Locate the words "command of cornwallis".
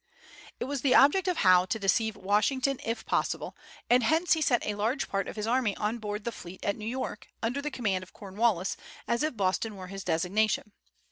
7.69-8.77